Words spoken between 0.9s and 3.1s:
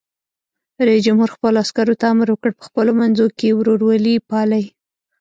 جمهور خپلو عسکرو ته امر وکړ؛ په خپلو